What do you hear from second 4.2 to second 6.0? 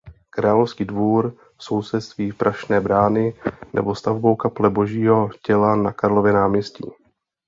Kaple Božího Těla na